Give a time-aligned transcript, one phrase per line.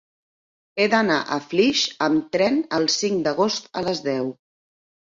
[0.77, 4.35] He d'anar a Flix amb tren el cinc d'agost a les deu.